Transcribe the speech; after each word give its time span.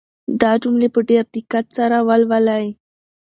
دا 0.41 0.51
جملې 0.63 0.87
په 0.95 0.99
ډېر 1.09 1.23
دقت 1.35 1.65
سره 1.77 1.97
ولولئ. 2.07 2.65